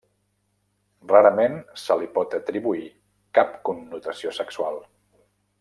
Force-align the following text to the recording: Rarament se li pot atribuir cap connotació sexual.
Rarament 1.11 1.59
se 1.83 1.99
li 2.01 2.09
pot 2.17 2.33
atribuir 2.39 2.89
cap 3.41 3.55
connotació 3.71 4.37
sexual. 4.43 4.85